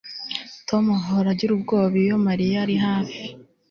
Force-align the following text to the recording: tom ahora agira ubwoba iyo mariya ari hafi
tom 0.69 0.83
ahora 0.97 1.27
agira 1.33 1.51
ubwoba 1.53 1.95
iyo 2.03 2.15
mariya 2.27 2.57
ari 2.65 2.75
hafi 2.85 3.23